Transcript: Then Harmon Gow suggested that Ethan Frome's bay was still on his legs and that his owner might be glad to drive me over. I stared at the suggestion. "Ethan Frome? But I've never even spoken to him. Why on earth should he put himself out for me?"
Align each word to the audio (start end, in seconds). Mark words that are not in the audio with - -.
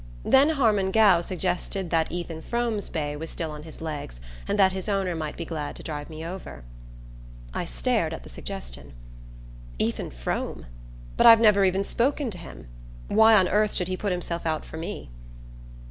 Then 0.25 0.49
Harmon 0.49 0.89
Gow 0.89 1.21
suggested 1.21 1.91
that 1.91 2.11
Ethan 2.11 2.41
Frome's 2.41 2.89
bay 2.89 3.15
was 3.15 3.29
still 3.29 3.51
on 3.51 3.61
his 3.61 3.81
legs 3.81 4.19
and 4.47 4.57
that 4.57 4.71
his 4.71 4.89
owner 4.89 5.13
might 5.15 5.37
be 5.37 5.45
glad 5.45 5.75
to 5.75 5.83
drive 5.83 6.09
me 6.09 6.25
over. 6.25 6.63
I 7.53 7.65
stared 7.65 8.11
at 8.11 8.23
the 8.23 8.29
suggestion. 8.29 8.93
"Ethan 9.77 10.09
Frome? 10.09 10.65
But 11.17 11.27
I've 11.27 11.39
never 11.39 11.63
even 11.65 11.83
spoken 11.83 12.31
to 12.31 12.39
him. 12.39 12.67
Why 13.09 13.35
on 13.35 13.47
earth 13.47 13.73
should 13.75 13.89
he 13.89 13.95
put 13.95 14.11
himself 14.11 14.47
out 14.47 14.65
for 14.65 14.77
me?" 14.77 15.11